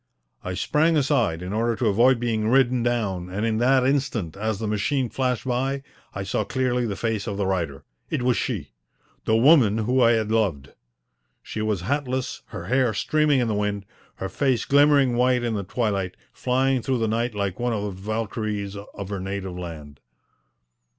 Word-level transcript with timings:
I 0.43 0.55
sprang 0.55 0.97
aside 0.97 1.43
in 1.43 1.53
order 1.53 1.75
to 1.75 1.85
avoid 1.85 2.19
being 2.19 2.47
ridden 2.49 2.81
down, 2.81 3.29
and 3.29 3.45
in 3.45 3.59
that 3.59 3.85
instant, 3.85 4.35
as 4.35 4.57
the 4.57 4.65
machine 4.65 5.09
flashed 5.11 5.45
by, 5.45 5.83
I 6.15 6.23
saw 6.23 6.43
clearly 6.43 6.87
the 6.87 6.95
face 6.95 7.27
of 7.27 7.37
the 7.37 7.45
rider. 7.45 7.83
It 8.09 8.23
was 8.23 8.35
she 8.35 8.71
the 9.25 9.35
woman 9.37 9.77
whom 9.77 10.01
I 10.01 10.13
had 10.13 10.31
loved. 10.31 10.71
She 11.43 11.61
was 11.61 11.81
hatless, 11.81 12.41
her 12.47 12.65
hair 12.65 12.95
streaming 12.95 13.41
in 13.41 13.47
the 13.47 13.53
wind, 13.53 13.85
her 14.15 14.27
face 14.27 14.65
glimmering 14.65 15.17
white 15.17 15.43
in 15.43 15.53
the 15.53 15.63
twilight, 15.63 16.17
flying 16.33 16.81
through 16.81 16.97
the 16.97 17.07
night 17.07 17.35
like 17.35 17.59
one 17.59 17.71
of 17.71 17.83
the 17.83 17.91
Valkyries 18.01 18.75
of 18.75 19.09
her 19.09 19.19
native 19.19 19.55
land. 19.55 19.99